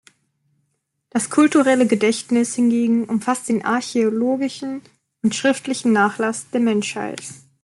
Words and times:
Das 1.11 1.29
kulturelle 1.29 1.85
Gedächtnis 1.85 2.55
hingegen 2.55 3.03
umfasst 3.05 3.49
den 3.49 3.63
archäologischen 3.63 4.81
und 5.23 5.35
schriftlichen 5.35 5.91
Nachlass 5.93 6.49
der 6.49 6.59
Menschheit. 6.59 7.21